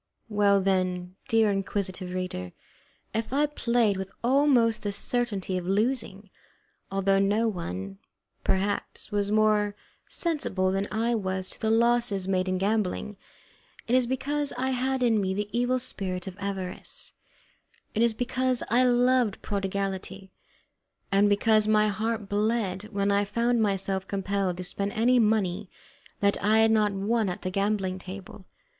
Well, 0.29 0.61
then, 0.61 1.15
dear 1.27 1.51
inquisitive 1.51 2.11
reader, 2.11 2.53
if 3.13 3.31
I 3.31 3.45
played 3.45 3.97
with 3.97 4.09
almost 4.23 4.81
the 4.81 4.91
certainty 4.91 5.59
of 5.59 5.67
losing, 5.67 6.31
although 6.91 7.19
no 7.19 7.47
one, 7.47 7.99
perhaps, 8.43 9.11
was 9.11 9.31
more 9.31 9.75
sensible 10.09 10.71
than 10.71 10.87
I 10.91 11.13
was 11.13 11.51
to 11.51 11.61
the 11.61 11.69
losses 11.69 12.27
made 12.27 12.47
in 12.49 12.57
gambling, 12.57 13.15
it 13.87 13.93
is 13.93 14.07
because 14.07 14.51
I 14.53 14.71
had 14.71 15.03
in 15.03 15.21
me 15.21 15.35
the 15.35 15.47
evil 15.55 15.77
spirit 15.77 16.25
of 16.25 16.35
avarice; 16.39 17.13
it 17.93 18.01
is 18.01 18.15
because 18.15 18.63
I 18.69 18.83
loved 18.83 19.43
prodigality, 19.43 20.31
and 21.11 21.29
because 21.29 21.67
my 21.67 21.89
heart 21.89 22.27
bled 22.27 22.85
when 22.85 23.11
I 23.11 23.23
found 23.23 23.61
myself 23.61 24.07
compelled 24.07 24.57
to 24.57 24.63
spend 24.63 24.93
any 24.93 25.19
money 25.19 25.69
that 26.21 26.43
I 26.43 26.57
had 26.57 26.71
not 26.71 26.91
won 26.91 27.29
at 27.29 27.43
the 27.43 27.51
gaming 27.51 27.99
table. 27.99 28.47